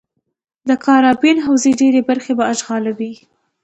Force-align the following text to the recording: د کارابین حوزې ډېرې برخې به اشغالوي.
د 0.69 0.71
کارابین 0.85 1.37
حوزې 1.45 1.71
ډېرې 1.81 2.01
برخې 2.09 2.33
به 2.37 2.43
اشغالوي. 2.53 3.13